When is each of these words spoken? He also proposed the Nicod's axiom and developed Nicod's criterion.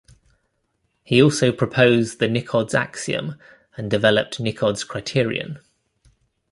He 1.03 1.21
also 1.21 1.51
proposed 1.51 2.17
the 2.17 2.27
Nicod's 2.27 2.73
axiom 2.73 3.35
and 3.77 3.87
developed 3.91 4.39
Nicod's 4.39 4.83
criterion. 4.83 5.59